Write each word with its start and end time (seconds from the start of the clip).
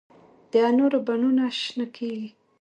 د 0.51 0.53
انارو 0.67 0.99
بڼونه 1.07 1.43
شنه 1.61 1.85
کیږي 1.95 2.29